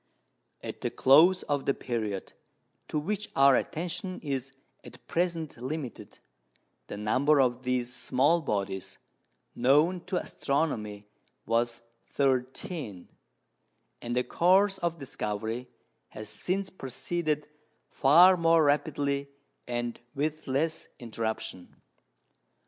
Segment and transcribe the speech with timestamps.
[0.63, 2.33] At the close of the period
[2.87, 4.51] to which our attention is
[4.83, 6.17] at present limited,
[6.87, 8.97] the number of these small bodies
[9.53, 11.05] known to astronomy
[11.45, 13.09] was thirteen;
[14.01, 15.67] and the course of discovery
[16.09, 17.47] has since proceeded
[17.91, 19.29] far more rapidly
[19.67, 21.75] and with less interruption.